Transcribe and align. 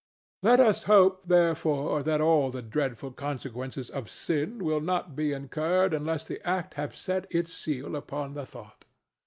Let 0.41 0.59
us 0.59 0.81
hope, 0.89 1.27
therefore, 1.27 2.01
that 2.01 2.21
all 2.21 2.49
the 2.49 2.63
dreadful 2.63 3.11
consequences 3.11 3.91
of 3.91 4.09
sin 4.09 4.63
will 4.65 4.81
not 4.81 5.15
be 5.15 5.31
incurred 5.31 5.93
unless 5.93 6.23
the 6.23 6.43
act 6.43 6.73
have 6.73 6.95
set 6.95 7.27
its 7.29 7.53
seal 7.53 7.95
upon 7.95 8.33
the 8.33 8.47
thought. 8.47 8.85